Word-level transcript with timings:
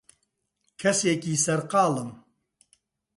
کەسێکی 0.81 1.41
سەرقاڵم. 1.45 2.11